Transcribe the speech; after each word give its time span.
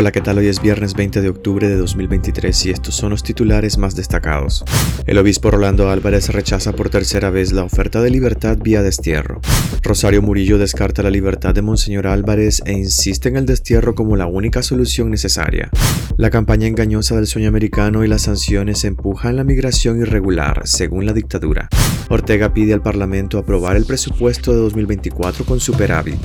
Hola, 0.00 0.12
¿qué 0.12 0.22
tal? 0.22 0.38
Hoy 0.38 0.46
es 0.46 0.62
viernes 0.62 0.94
20 0.94 1.20
de 1.20 1.28
octubre 1.28 1.68
de 1.68 1.76
2023 1.76 2.64
y 2.64 2.70
estos 2.70 2.96
son 2.96 3.10
los 3.10 3.22
titulares 3.22 3.76
más 3.76 3.94
destacados. 3.94 4.64
El 5.06 5.18
obispo 5.18 5.50
Rolando 5.50 5.90
Álvarez 5.90 6.30
rechaza 6.30 6.72
por 6.72 6.88
tercera 6.88 7.28
vez 7.28 7.52
la 7.52 7.64
oferta 7.64 8.00
de 8.00 8.08
libertad 8.08 8.56
vía 8.56 8.80
destierro. 8.80 9.42
Rosario 9.82 10.22
Murillo 10.22 10.56
descarta 10.56 11.02
la 11.02 11.10
libertad 11.10 11.52
de 11.52 11.60
Monseñor 11.60 12.06
Álvarez 12.06 12.62
e 12.64 12.72
insiste 12.72 13.28
en 13.28 13.36
el 13.36 13.44
destierro 13.44 13.94
como 13.94 14.16
la 14.16 14.24
única 14.24 14.62
solución 14.62 15.10
necesaria. 15.10 15.68
La 16.16 16.30
campaña 16.30 16.66
engañosa 16.66 17.16
del 17.16 17.26
sueño 17.26 17.50
americano 17.50 18.02
y 18.02 18.08
las 18.08 18.22
sanciones 18.22 18.84
empujan 18.84 19.36
la 19.36 19.44
migración 19.44 20.00
irregular, 20.00 20.62
según 20.64 21.04
la 21.04 21.12
dictadura. 21.12 21.68
Ortega 22.08 22.54
pide 22.54 22.72
al 22.72 22.80
Parlamento 22.80 23.36
aprobar 23.36 23.76
el 23.76 23.84
presupuesto 23.84 24.54
de 24.54 24.60
2024 24.60 25.44
con 25.44 25.60
superávit. 25.60 26.16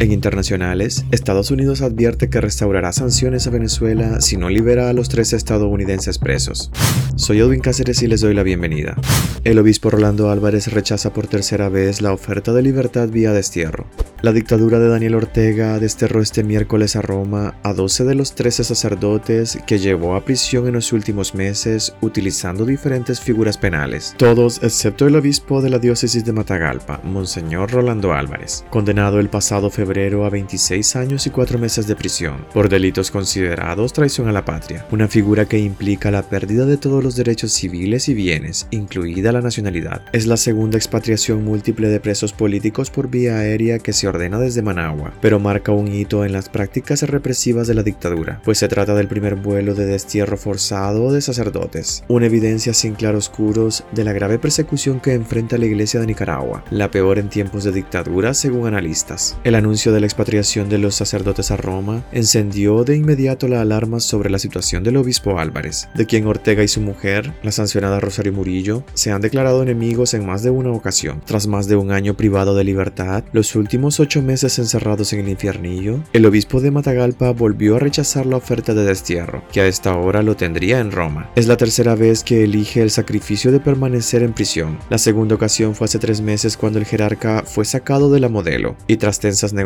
En 0.00 0.10
internacionales, 0.10 1.04
Estados 1.12 1.52
Unidos 1.52 1.80
advierte 1.80 2.28
que 2.28 2.40
restaurará 2.40 2.92
sanciones 2.92 3.46
a 3.46 3.50
Venezuela 3.50 4.20
si 4.20 4.36
no 4.36 4.48
libera 4.48 4.90
a 4.90 4.92
los 4.92 5.08
tres 5.08 5.32
estadounidenses 5.32 6.18
presos. 6.18 6.72
Soy 7.14 7.38
Edwin 7.38 7.60
Cáceres 7.60 8.02
y 8.02 8.08
les 8.08 8.20
doy 8.20 8.34
la 8.34 8.42
bienvenida. 8.42 8.96
El 9.44 9.58
obispo 9.58 9.90
Rolando 9.90 10.30
Álvarez 10.30 10.72
rechaza 10.72 11.12
por 11.12 11.28
tercera 11.28 11.68
vez 11.68 12.02
la 12.02 12.12
oferta 12.12 12.52
de 12.52 12.62
libertad 12.62 13.08
vía 13.08 13.32
destierro. 13.32 13.86
La 14.20 14.32
dictadura 14.32 14.80
de 14.80 14.88
Daniel 14.88 15.14
Ortega 15.14 15.78
desterró 15.78 16.20
este 16.22 16.42
miércoles 16.42 16.96
a 16.96 17.02
Roma 17.02 17.54
a 17.62 17.72
12 17.72 18.04
de 18.04 18.14
los 18.14 18.34
13 18.34 18.64
sacerdotes 18.64 19.58
que 19.66 19.78
llevó 19.78 20.16
a 20.16 20.24
prisión 20.24 20.66
en 20.66 20.72
los 20.72 20.92
últimos 20.92 21.34
meses 21.34 21.94
utilizando 22.00 22.64
diferentes 22.64 23.20
figuras 23.20 23.58
penales, 23.58 24.14
todos 24.16 24.62
excepto 24.62 25.06
el 25.06 25.16
obispo 25.16 25.60
de 25.60 25.70
la 25.70 25.78
diócesis 25.78 26.24
de 26.24 26.32
Matagalpa, 26.32 27.00
Monseñor 27.04 27.70
Rolando 27.70 28.14
Álvarez, 28.14 28.64
condenado 28.70 29.20
el 29.20 29.28
pasado 29.28 29.68
febrero 29.68 29.83
a 29.84 30.30
26 30.30 30.96
años 30.96 31.26
y 31.26 31.30
4 31.30 31.58
meses 31.58 31.86
de 31.86 31.94
prisión 31.94 32.46
por 32.54 32.68
delitos 32.68 33.10
considerados 33.10 33.92
traición 33.92 34.28
a 34.28 34.32
la 34.32 34.44
patria, 34.44 34.86
una 34.90 35.08
figura 35.08 35.44
que 35.44 35.58
implica 35.58 36.10
la 36.10 36.22
pérdida 36.22 36.64
de 36.64 36.76
todos 36.76 37.04
los 37.04 37.16
derechos 37.16 37.52
civiles 37.52 38.08
y 38.08 38.14
bienes, 38.14 38.66
incluida 38.70 39.32
la 39.32 39.42
nacionalidad. 39.42 40.02
Es 40.12 40.26
la 40.26 40.36
segunda 40.36 40.78
expatriación 40.78 41.44
múltiple 41.44 41.88
de 41.88 42.00
presos 42.00 42.32
políticos 42.32 42.90
por 42.90 43.10
vía 43.10 43.38
aérea 43.38 43.78
que 43.78 43.92
se 43.92 44.08
ordena 44.08 44.38
desde 44.38 44.62
Managua, 44.62 45.12
pero 45.20 45.38
marca 45.38 45.72
un 45.72 45.88
hito 45.88 46.24
en 46.24 46.32
las 46.32 46.48
prácticas 46.48 47.02
represivas 47.02 47.66
de 47.66 47.74
la 47.74 47.82
dictadura, 47.82 48.40
pues 48.44 48.58
se 48.58 48.68
trata 48.68 48.94
del 48.94 49.08
primer 49.08 49.34
vuelo 49.34 49.74
de 49.74 49.84
destierro 49.84 50.36
forzado 50.36 51.12
de 51.12 51.20
sacerdotes, 51.20 52.04
una 52.08 52.26
evidencia 52.26 52.72
sin 52.72 52.94
claroscuros 52.94 53.84
de 53.92 54.04
la 54.04 54.12
grave 54.12 54.38
persecución 54.38 55.00
que 55.00 55.12
enfrenta 55.12 55.58
la 55.58 55.66
Iglesia 55.66 56.00
de 56.00 56.06
Nicaragua, 56.06 56.64
la 56.70 56.90
peor 56.90 57.18
en 57.18 57.28
tiempos 57.28 57.64
de 57.64 57.72
dictadura 57.72 58.32
según 58.34 58.66
analistas. 58.66 59.36
El 59.44 59.54
anuncio 59.54 59.73
de 59.74 59.98
la 59.98 60.06
expatriación 60.06 60.68
de 60.68 60.78
los 60.78 60.94
sacerdotes 60.94 61.50
a 61.50 61.56
Roma 61.56 62.04
encendió 62.12 62.84
de 62.84 62.96
inmediato 62.96 63.48
la 63.48 63.60
alarma 63.60 63.98
sobre 63.98 64.30
la 64.30 64.38
situación 64.38 64.84
del 64.84 64.96
obispo 64.96 65.40
Álvarez, 65.40 65.88
de 65.96 66.06
quien 66.06 66.28
Ortega 66.28 66.62
y 66.62 66.68
su 66.68 66.80
mujer, 66.80 67.34
la 67.42 67.50
sancionada 67.50 67.98
Rosario 67.98 68.32
Murillo, 68.32 68.84
se 68.94 69.10
han 69.10 69.20
declarado 69.20 69.64
enemigos 69.64 70.14
en 70.14 70.24
más 70.24 70.44
de 70.44 70.50
una 70.50 70.70
ocasión. 70.70 71.20
Tras 71.24 71.48
más 71.48 71.66
de 71.66 71.74
un 71.74 71.90
año 71.90 72.14
privado 72.14 72.54
de 72.54 72.62
libertad, 72.62 73.24
los 73.32 73.56
últimos 73.56 73.98
ocho 73.98 74.22
meses 74.22 74.60
encerrados 74.60 75.12
en 75.12 75.20
el 75.20 75.28
infiernillo, 75.28 76.04
el 76.12 76.24
obispo 76.24 76.60
de 76.60 76.70
Matagalpa 76.70 77.32
volvió 77.32 77.74
a 77.74 77.80
rechazar 77.80 78.26
la 78.26 78.36
oferta 78.36 78.74
de 78.74 78.84
destierro, 78.84 79.42
que 79.52 79.60
a 79.60 79.66
esta 79.66 79.96
hora 79.96 80.22
lo 80.22 80.36
tendría 80.36 80.78
en 80.78 80.92
Roma. 80.92 81.30
Es 81.34 81.48
la 81.48 81.56
tercera 81.56 81.96
vez 81.96 82.22
que 82.22 82.44
elige 82.44 82.80
el 82.80 82.92
sacrificio 82.92 83.50
de 83.50 83.58
permanecer 83.58 84.22
en 84.22 84.34
prisión. 84.34 84.78
La 84.88 84.98
segunda 84.98 85.34
ocasión 85.34 85.74
fue 85.74 85.86
hace 85.86 85.98
tres 85.98 86.20
meses 86.20 86.56
cuando 86.56 86.78
el 86.78 86.84
jerarca 86.84 87.42
fue 87.44 87.64
sacado 87.64 88.08
de 88.12 88.20
la 88.20 88.28
modelo 88.28 88.76
y 88.86 88.98
tras 88.98 89.18
tensas 89.18 89.52
negociaciones 89.52 89.63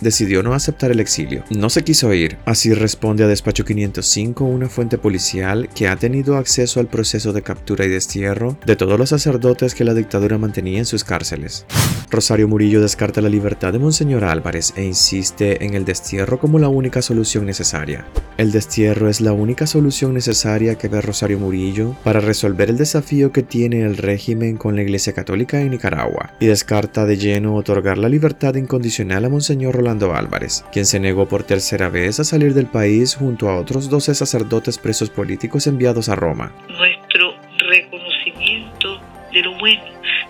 decidió 0.00 0.42
no 0.42 0.54
aceptar 0.54 0.90
el 0.90 1.00
exilio. 1.00 1.44
No 1.50 1.70
se 1.70 1.84
quiso 1.84 2.12
ir, 2.14 2.38
así 2.44 2.72
responde 2.72 3.24
a 3.24 3.28
Despacho 3.28 3.64
505 3.64 4.44
una 4.44 4.68
fuente 4.68 4.98
policial 4.98 5.68
que 5.74 5.88
ha 5.88 5.96
tenido 5.96 6.36
acceso 6.36 6.80
al 6.80 6.86
proceso 6.86 7.32
de 7.32 7.42
captura 7.42 7.84
y 7.84 7.88
destierro 7.88 8.56
de 8.66 8.76
todos 8.76 8.98
los 8.98 9.10
sacerdotes 9.10 9.74
que 9.74 9.84
la 9.84 9.94
dictadura 9.94 10.38
mantenía 10.38 10.78
en 10.78 10.86
sus 10.86 11.04
cárceles. 11.04 11.66
Rosario 12.10 12.48
Murillo 12.48 12.80
descarta 12.80 13.20
la 13.20 13.28
libertad 13.28 13.72
de 13.72 13.78
Monseñor 13.78 14.24
Álvarez 14.24 14.72
e 14.76 14.84
insiste 14.84 15.64
en 15.64 15.74
el 15.74 15.84
destierro 15.84 16.38
como 16.38 16.58
la 16.58 16.68
única 16.68 17.02
solución 17.02 17.46
necesaria. 17.46 18.06
El 18.36 18.52
destierro 18.52 19.08
es 19.08 19.20
la 19.20 19.32
única 19.32 19.66
solución 19.66 20.14
necesaria 20.14 20.76
que 20.76 20.88
ve 20.88 21.00
Rosario 21.00 21.38
Murillo 21.38 21.96
para 22.04 22.20
resolver 22.20 22.70
el 22.70 22.78
desafío 22.78 23.32
que 23.32 23.42
tiene 23.42 23.82
el 23.82 23.96
régimen 23.96 24.56
con 24.56 24.76
la 24.76 24.82
Iglesia 24.82 25.12
Católica 25.12 25.60
en 25.60 25.70
Nicaragua 25.70 26.32
y 26.40 26.46
descarta 26.46 27.06
de 27.06 27.16
lleno 27.16 27.56
otorgar 27.56 27.98
la 27.98 28.08
libertad 28.08 28.54
incondicional 28.54 29.01
a 29.10 29.28
Monseñor 29.28 29.74
Rolando 29.74 30.14
Álvarez, 30.14 30.64
quien 30.72 30.86
se 30.86 31.00
negó 31.00 31.26
por 31.26 31.42
tercera 31.42 31.88
vez 31.88 32.20
a 32.20 32.24
salir 32.24 32.54
del 32.54 32.66
país 32.66 33.16
junto 33.16 33.48
a 33.48 33.58
otros 33.58 33.90
12 33.90 34.14
sacerdotes 34.14 34.78
presos 34.78 35.10
políticos 35.10 35.66
enviados 35.66 36.08
a 36.08 36.14
Roma. 36.14 36.52
Nuestro 36.68 37.34
reconocimiento 37.68 39.00
de 39.32 39.42
lo 39.42 39.58
bueno, 39.58 39.82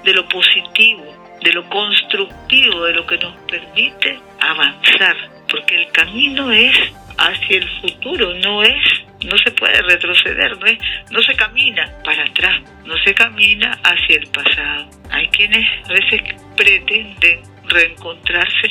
de 0.05 0.15
lo 0.15 0.27
positivo, 0.27 1.05
de 1.45 1.53
lo 1.53 1.69
constructivo, 1.69 2.85
de 2.85 2.95
lo 2.95 3.07
que 3.07 3.19
nos 3.19 3.35
permite 3.43 4.19
avanzar, 4.41 5.17
porque 5.51 5.77
el 5.77 5.93
camino 5.93 6.51
es 6.51 6.75
hacia 7.19 7.59
el 7.59 7.69
futuro, 7.83 8.33
no 8.35 8.63
es, 8.63 9.02
no 9.25 9.37
se 9.39 9.51
puede 9.53 9.81
retroceder, 9.83 10.59
no 10.59 10.67
es, 10.67 10.79
no 11.11 11.23
se 11.23 11.35
camina 11.35 11.91
para 12.05 12.25
atrás, 12.25 12.61
no 12.85 12.95
se 13.05 13.15
camina 13.15 13.79
hacia 13.83 14.17
el 14.17 14.27
pasado. 14.29 14.91
Hay 15.11 15.29
quienes 15.29 15.67
a 15.85 15.93
veces 15.93 16.21
pretenden 16.57 17.43
reencontrarse 17.69 18.69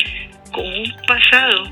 con 0.51 0.65
un 0.65 0.93
pasado 1.07 1.63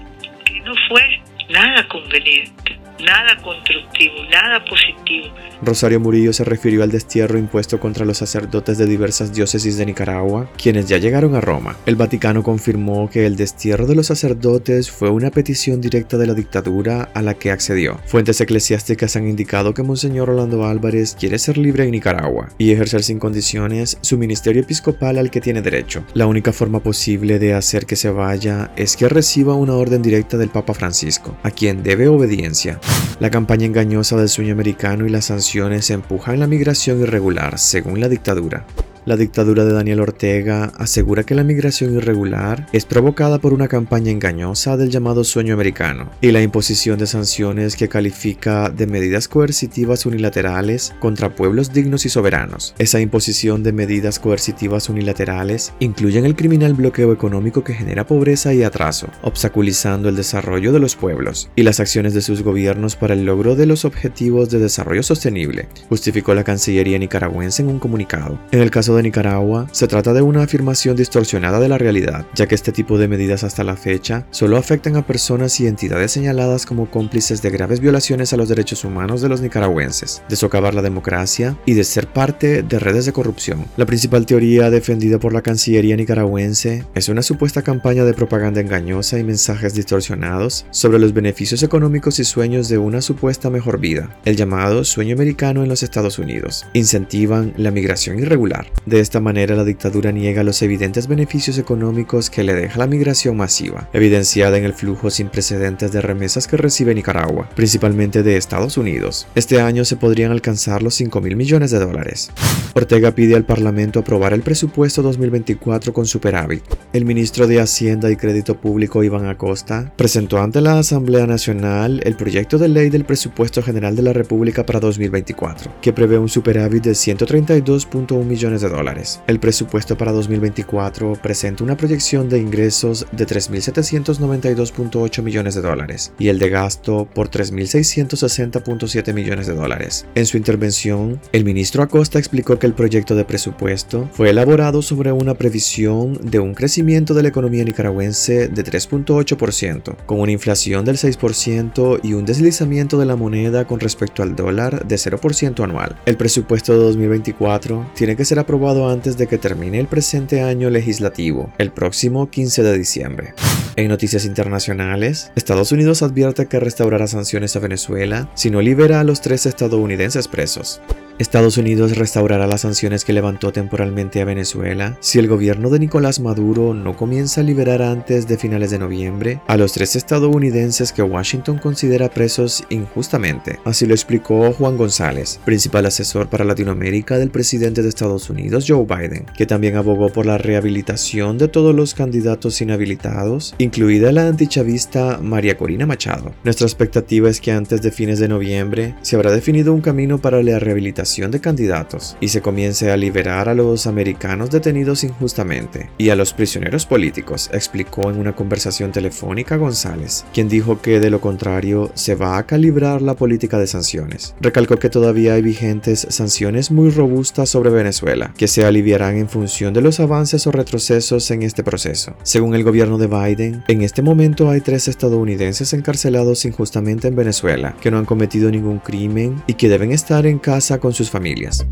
que 0.45 0.59
no 0.62 0.73
fue 0.88 1.22
nada 1.50 1.88
conveniente 1.88 2.59
nada 3.01 3.41
constructivo, 3.41 4.15
nada 4.31 4.63
positivo. 4.65 5.27
Rosario 5.61 5.99
Murillo 5.99 6.31
se 6.31 6.43
refirió 6.43 6.83
al 6.83 6.91
destierro 6.91 7.37
impuesto 7.37 7.79
contra 7.79 8.05
los 8.05 8.17
sacerdotes 8.17 8.77
de 8.77 8.85
diversas 8.85 9.33
diócesis 9.33 9.77
de 9.77 9.85
Nicaragua, 9.85 10.49
quienes 10.61 10.87
ya 10.87 10.97
llegaron 10.97 11.35
a 11.35 11.41
Roma. 11.41 11.75
El 11.85 11.95
Vaticano 11.95 12.43
confirmó 12.43 13.09
que 13.09 13.25
el 13.25 13.35
destierro 13.35 13.85
de 13.85 13.95
los 13.95 14.07
sacerdotes 14.07 14.89
fue 14.89 15.09
una 15.09 15.31
petición 15.31 15.81
directa 15.81 16.17
de 16.17 16.27
la 16.27 16.33
dictadura 16.33 17.09
a 17.13 17.21
la 17.21 17.33
que 17.33 17.51
accedió. 17.51 17.99
Fuentes 18.05 18.39
eclesiásticas 18.39 19.16
han 19.16 19.27
indicado 19.27 19.73
que 19.73 19.83
Monseñor 19.83 20.29
Orlando 20.29 20.66
Álvarez 20.66 21.16
quiere 21.19 21.39
ser 21.39 21.57
libre 21.57 21.83
en 21.83 21.91
Nicaragua 21.91 22.49
y 22.57 22.71
ejercer 22.71 23.03
sin 23.03 23.19
condiciones 23.19 23.97
su 24.01 24.17
ministerio 24.17 24.61
episcopal 24.61 25.17
al 25.17 25.29
que 25.29 25.41
tiene 25.41 25.61
derecho. 25.61 26.03
La 26.13 26.27
única 26.27 26.53
forma 26.53 26.79
posible 26.81 27.39
de 27.39 27.53
hacer 27.53 27.85
que 27.85 27.95
se 27.95 28.09
vaya 28.09 28.71
es 28.75 28.95
que 28.95 29.09
reciba 29.09 29.55
una 29.55 29.73
orden 29.73 30.01
directa 30.01 30.37
del 30.37 30.49
Papa 30.49 30.73
Francisco, 30.73 31.37
a 31.43 31.51
quien 31.51 31.83
debe 31.83 32.07
obediencia. 32.07 32.79
La 33.19 33.30
campaña 33.30 33.66
engañosa 33.66 34.16
del 34.16 34.30
sueño 34.30 34.53
americano 34.53 35.06
y 35.06 35.09
las 35.09 35.25
sanciones 35.25 35.90
empujan 35.90 36.40
la 36.40 36.47
migración 36.47 37.02
irregular, 37.02 37.59
según 37.59 38.00
la 38.00 38.07
dictadura. 38.07 38.66
La 39.05 39.15
dictadura 39.15 39.65
de 39.65 39.73
Daniel 39.73 40.01
Ortega 40.01 40.71
asegura 40.77 41.23
que 41.23 41.33
la 41.33 41.43
migración 41.43 41.95
irregular 41.95 42.67
es 42.73 42.85
provocada 42.85 43.39
por 43.39 43.53
una 43.53 43.67
campaña 43.67 44.11
engañosa 44.11 44.77
del 44.77 44.89
llamado 44.89 45.23
sueño 45.23 45.53
americano 45.53 46.09
y 46.21 46.31
la 46.31 46.41
imposición 46.41 46.99
de 46.99 47.07
sanciones 47.07 47.75
que 47.75 47.87
califica 47.87 48.69
de 48.69 48.87
medidas 48.87 49.27
coercitivas 49.27 50.05
unilaterales 50.05 50.93
contra 50.99 51.33
pueblos 51.35 51.71
dignos 51.71 52.05
y 52.05 52.09
soberanos. 52.09 52.75
Esa 52.77 52.99
imposición 52.99 53.63
de 53.63 53.71
medidas 53.71 54.19
coercitivas 54.19 54.89
unilaterales 54.89 55.73
incluyen 55.79 56.25
el 56.25 56.35
criminal 56.35 56.73
bloqueo 56.73 57.13
económico 57.13 57.63
que 57.63 57.73
genera 57.73 58.05
pobreza 58.05 58.53
y 58.53 58.63
atraso, 58.63 59.07
obstaculizando 59.23 60.09
el 60.09 60.16
desarrollo 60.16 60.73
de 60.73 60.79
los 60.79 60.95
pueblos 60.95 61.49
y 61.55 61.63
las 61.63 61.79
acciones 61.79 62.13
de 62.13 62.21
sus 62.21 62.43
gobiernos 62.43 62.95
para 62.95 63.13
el 63.13 63.25
logro 63.25 63.55
de 63.55 63.66
los 63.66 63.85
objetivos 63.85 64.49
de 64.49 64.59
desarrollo 64.59 65.03
sostenible, 65.03 65.69
justificó 65.87 66.33
la 66.33 66.43
Cancillería 66.43 66.99
nicaragüense 66.99 67.61
en 67.61 67.69
un 67.69 67.79
comunicado. 67.79 68.37
En 68.51 68.59
el 68.59 68.71
caso 68.71 68.98
Nicaragua, 69.01 69.67
se 69.71 69.87
trata 69.87 70.13
de 70.13 70.21
una 70.21 70.43
afirmación 70.43 70.95
distorsionada 70.95 71.59
de 71.59 71.69
la 71.69 71.77
realidad, 71.77 72.25
ya 72.35 72.47
que 72.47 72.55
este 72.55 72.71
tipo 72.71 72.97
de 72.97 73.07
medidas 73.07 73.43
hasta 73.43 73.63
la 73.63 73.75
fecha 73.75 74.25
solo 74.31 74.57
afectan 74.57 74.95
a 74.95 75.05
personas 75.05 75.59
y 75.59 75.67
entidades 75.67 76.11
señaladas 76.11 76.65
como 76.65 76.89
cómplices 76.89 77.41
de 77.41 77.49
graves 77.49 77.79
violaciones 77.79 78.34
a 78.34 78.37
los 78.37 78.49
derechos 78.49 78.84
humanos 78.84 79.22
de 79.22 79.29
los 79.29 79.41
nicaragüenses, 79.41 80.22
de 80.28 80.35
socavar 80.35 80.73
la 80.73 80.81
democracia 80.81 81.57
y 81.66 81.73
de 81.73 81.84
ser 81.84 82.07
parte 82.07 82.63
de 82.63 82.79
redes 82.79 83.05
de 83.05 83.13
corrupción. 83.13 83.66
La 83.78 83.85
principal 83.85 84.25
teoría 84.25 84.69
defendida 84.69 85.19
por 85.19 85.34
la 85.34 85.41
Cancillería 85.41 85.95
nicaragüense 85.95 86.85
es 86.95 87.09
una 87.09 87.22
supuesta 87.22 87.61
campaña 87.61 88.05
de 88.05 88.13
propaganda 88.13 88.61
engañosa 88.61 89.19
y 89.19 89.23
mensajes 89.23 89.73
distorsionados 89.73 90.66
sobre 90.72 90.99
los 90.99 91.13
beneficios 91.13 91.63
económicos 91.63 92.19
y 92.19 92.23
sueños 92.23 92.69
de 92.69 92.78
una 92.78 93.02
supuesta 93.02 93.49
mejor 93.49 93.79
vida, 93.79 94.17
el 94.25 94.35
llamado 94.35 94.84
sueño 94.84 95.16
americano 95.16 95.63
en 95.63 95.69
los 95.69 95.84
Estados 95.84 96.19
Unidos. 96.19 96.66
Incentivan 96.73 97.53
la 97.57 97.72
migración 97.72 98.19
irregular, 98.19 98.67
De 98.90 99.02
esta 99.02 99.20
manera, 99.20 99.56
la 99.56 99.66
dictadura 99.66 100.12
niega 100.12 100.44
los 100.44 100.64
evidentes 100.64 101.06
beneficios 101.06 101.59
económicos 101.59 102.32
que 102.32 102.44
le 102.44 102.56
deja 102.56 102.80
la 102.80 102.88
migración 102.88 103.38
masiva, 103.38 103.88
evidenciada 103.94 104.58
en 104.58 104.66
el 104.66 104.74
flujo 104.74 105.12
sin 105.12 105.30
precedentes 105.30 105.91
de 105.91 106.02
remesas 106.02 106.47
que 106.47 106.58
recibe 106.58 106.96
Nicaragua, 106.96 107.47
principalmente 107.56 108.24
de 108.24 108.36
Estados 108.36 108.78
Unidos. 108.78 109.28
Este 109.36 109.62
año 109.62 109.86
se 109.86 109.96
podrían 109.96 110.32
alcanzar 110.32 110.82
los 110.82 110.96
5 110.96 111.22
mil 111.22 111.36
millones 111.36 111.70
de 111.70 111.78
dólares. 111.78 112.32
Ortega 112.74 113.12
pide 113.14 113.36
al 113.36 113.46
Parlamento 113.46 114.00
aprobar 114.00 114.34
el 114.34 114.41
presupuesto 114.41 115.03
2024 115.03 115.94
con 115.94 116.08
superávit. 116.08 116.64
El 116.91 117.06
ministro 117.06 117.46
de 117.46 117.62
Hacienda 117.62 118.09
y 118.09 118.16
Crédito 118.16 118.59
Público 118.59 119.03
Iván 119.03 119.28
Acosta 119.28 119.94
presentó 119.97 120.40
ante 120.40 120.62
la 120.62 120.80
Asamblea 120.80 121.28
Nacional 121.28 122.02
el 122.06 122.16
proyecto 122.16 122.58
de 122.58 122.70
ley 122.70 122.90
del 122.90 123.06
presupuesto 123.06 123.62
general 123.62 123.96
de 123.96 124.02
la 124.02 124.14
República 124.14 124.66
para 124.66 124.80
2024, 124.80 125.74
que 125.80 125.94
prevé 125.94 126.18
un 126.18 126.30
superávit 126.30 126.86
de 126.86 126.94
132.1 126.94 128.24
millones 128.24 128.62
de 128.62 128.70
dólares. 128.70 128.78
El 129.28 129.41
presupuesto 129.41 129.97
para 129.97 130.14
2024 130.14 131.14
presenta 131.22 131.66
una 131.66 131.76
proyección 131.76 132.29
de 132.29 132.40
ingresos 132.40 133.05
de 133.11 133.28
3.792.8 133.28 135.22
millones 135.22 135.55
de 135.55 135.61
dólares 135.61 136.14
y 136.17 136.29
el 136.29 136.40
de 136.40 136.49
gasto 136.49 137.05
por 137.14 137.29
3.660.7 137.29 139.14
millones 139.14 139.47
de 139.47 139.55
dólares. 139.55 140.05
En 140.16 140.26
su 140.26 140.37
intervención, 140.37 141.20
el 141.34 141.43
ministro 141.43 141.84
Acosta 141.84 142.20
explicó 142.20 142.58
que 142.58 142.67
el 142.67 142.73
proyecto 142.73 143.16
de 143.16 143.26
presupuesto 143.26 144.09
fue 144.14 144.29
elaborado 144.29 144.81
sobre 144.81 145.11
una 145.11 145.34
previsión 145.34 146.17
de 146.23 146.40
un 146.40 146.53
crecimiento 146.53 147.14
de 147.14 147.23
la 147.23 147.29
economía 147.29 147.66
nicaragüense 147.66 148.47
de 148.47 148.64
3.8%, 148.64 149.97
con 150.05 150.22
una 150.22 150.31
inflación 150.31 150.85
del 150.85 150.96
6% 150.96 151.99
y 152.02 152.14
un 152.14 152.26
deslizamiento 152.26 152.97
de 152.97 153.05
la 153.05 153.17
moneda 153.17 153.66
con 153.66 153.81
respecto 153.81 154.23
al 154.23 154.37
dólar 154.37 154.87
de 154.87 154.96
0% 154.96 155.64
anual. 155.66 155.97
El 156.05 156.16
presupuesto 156.16 156.72
de 156.72 156.79
2024 156.79 157.91
tiene 157.93 158.16
que 158.16 158.23
ser 158.23 158.40
aprobado 158.40 158.59
antes 158.67 159.17
de 159.17 159.28
que 159.28 159.38
termine 159.38 159.79
el 159.79 159.88
presente 159.88 160.41
año 160.41 160.70
legislativo, 160.70 161.50
el 161.58 161.72
próximo 161.72 162.29
15 162.29 162.61
de 162.61 162.78
diciembre. 162.78 163.34
En 163.78 163.88
noticias 163.88 164.26
internacionales, 164.26 165.32
Estados 165.35 165.72
Unidos 165.72 166.03
advierte 166.03 166.47
que 166.47 166.59
restaurará 166.59 167.08
sanciones 167.08 167.56
a 167.56 167.59
Venezuela 167.59 168.29
si 168.35 168.52
no 168.52 168.61
libera 168.61 169.00
a 169.00 169.06
los 169.06 169.22
tres 169.22 169.46
estadounidenses 169.46 170.28
presos. 170.28 170.82
Estados 171.20 171.58
Unidos 171.58 171.97
restaurará 171.97 172.47
las 172.47 172.61
sanciones 172.61 173.03
que 173.03 173.11
levantó 173.11 173.52
temporalmente 173.52 174.22
a 174.22 174.26
Venezuela 174.26 174.97
si 175.02 175.20
el 175.20 175.28
gobierno 175.28 175.70
de 175.70 175.79
Nicolás 175.79 176.22
Maduro 176.22 176.73
no 176.73 176.96
comienza 176.96 177.41
a 177.41 177.44
liberar 177.44 177.82
antes 177.82 178.26
de 178.26 178.38
finales 178.38 178.72
de 178.72 178.79
noviembre 178.79 179.41
a 179.47 179.58
los 179.58 179.73
tres 179.73 179.97
estadounidenses 179.97 180.94
que 180.94 181.02
Washington 181.02 181.58
considera 181.58 182.09
presos 182.09 182.64
injustamente. 182.70 183.59
Así 183.66 183.85
lo 183.85 183.94
explicó 183.94 184.53
Juan 184.53 184.78
González, 184.78 185.41
principal 185.44 185.85
asesor 185.88 186.29
para 186.29 186.46
Latinoamérica 186.46 187.17
del 187.17 187.32
presidente 187.32 187.82
de 187.82 187.90
Estados 187.90 188.29
Unidos 188.29 188.48
Joe 188.67 188.85
Biden, 188.85 189.25
que 189.37 189.46
también 189.46 189.75
abogó 189.75 190.09
por 190.09 190.25
la 190.25 190.37
rehabilitación 190.37 191.37
de 191.37 191.47
todos 191.47 191.75
los 191.75 191.93
candidatos 191.93 192.61
inhabilitados, 192.61 193.55
incluida 193.57 194.11
la 194.11 194.28
antichavista 194.28 195.19
María 195.22 195.57
Corina 195.57 195.85
Machado. 195.85 196.34
Nuestra 196.43 196.67
expectativa 196.67 197.29
es 197.29 197.40
que 197.40 197.51
antes 197.51 197.81
de 197.81 197.91
fines 197.91 198.19
de 198.19 198.28
noviembre 198.28 198.96
se 199.01 199.16
habrá 199.16 199.31
definido 199.31 199.73
un 199.73 199.81
camino 199.81 200.19
para 200.19 200.41
la 200.43 200.59
rehabilitación 200.59 201.31
de 201.31 201.40
candidatos 201.40 202.17
y 202.19 202.29
se 202.29 202.41
comience 202.41 202.91
a 202.91 202.97
liberar 202.97 203.49
a 203.49 203.53
los 203.53 203.87
americanos 203.87 204.49
detenidos 204.49 205.03
injustamente 205.03 205.90
y 205.97 206.09
a 206.09 206.16
los 206.16 206.34
prisioneros 206.34 206.85
políticos, 206.85 207.49
explicó 207.53 208.09
en 208.09 208.19
una 208.19 208.35
conversación 208.35 208.91
telefónica 208.91 209.57
González, 209.57 210.25
quien 210.34 210.49
dijo 210.49 210.81
que 210.81 210.99
de 210.99 211.09
lo 211.09 211.22
contrario 211.22 211.91
se 211.93 212.16
va 212.16 212.37
a 212.37 212.45
calibrar 212.45 213.02
la 213.02 213.16
política 213.16 213.57
de 213.57 213.67
sanciones. 213.67 214.35
Recalcó 214.41 214.78
que 214.78 214.90
todavía 214.90 215.34
hay 215.34 215.41
vigentes 215.41 216.07
sanciones 216.09 216.72
muy 216.72 216.90
robustas 216.90 217.49
sobre 217.49 217.69
Venezuela, 217.69 218.34
que 218.40 218.47
se 218.47 218.64
aliviarán 218.64 219.18
en 219.18 219.28
función 219.28 219.74
de 219.74 219.82
los 219.82 220.00
avances 220.00 220.47
o 220.47 220.52
retrocesos 220.53 221.30
en 221.30 221.44
este 221.44 221.62
proceso. 221.62 222.16
Según 222.24 222.56
el 222.56 222.64
gobierno 222.64 222.97
de 222.97 223.08
Biden, 223.08 223.66
en 223.68 223.82
este 223.82 224.02
momento 224.02 224.50
hay 224.50 224.62
tres 224.62 224.88
estadounidenses 224.88 225.74
encarcelados 225.74 226.46
injustamente 226.46 227.09
en 227.09 227.18
Venezuela, 227.18 227.76
que 227.82 227.91
no 227.91 227.97
han 227.97 228.06
cometido 228.06 228.50
ningún 228.50 228.80
crimen 228.80 229.44
y 229.46 229.56
que 229.56 229.68
deben 229.68 229.91
estar 229.91 230.26
en 230.26 230.40
casa 230.40 230.80
con 230.80 230.94
sus 230.94 231.09
familias. 231.09 231.68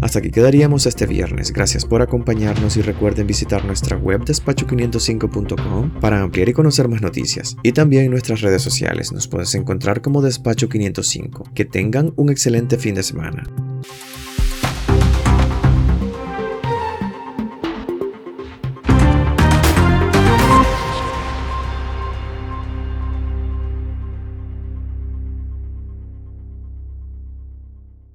Hasta 0.00 0.20
aquí 0.20 0.30
quedaríamos 0.30 0.86
este 0.86 1.04
viernes. 1.04 1.52
Gracias 1.52 1.84
por 1.84 2.00
acompañarnos 2.00 2.78
y 2.78 2.80
recuerden 2.80 3.26
visitar 3.26 3.66
nuestra 3.66 3.98
web 3.98 4.22
despacho505.com 4.24 6.00
para 6.00 6.22
ampliar 6.22 6.48
y 6.48 6.54
conocer 6.54 6.88
más 6.88 7.02
noticias. 7.02 7.58
Y 7.62 7.72
también 7.72 8.10
nuestras 8.10 8.40
redes 8.40 8.62
sociales 8.62 9.12
nos 9.12 9.28
puedes 9.28 9.54
encontrar 9.54 10.00
como 10.00 10.22
Despacho 10.22 10.70
505. 10.70 11.50
Que 11.54 11.66
tengan 11.66 12.14
un 12.16 12.30
excelente 12.30 12.78
fin 12.78 12.94
de 12.94 13.02
semana. 13.02 13.44